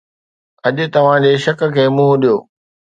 اڄ 0.67 0.77
توهان 0.95 1.19
جي 1.25 1.33
شڪ 1.45 1.59
کي 1.75 1.85
منهن 1.97 2.15
ڏيو 2.23 2.35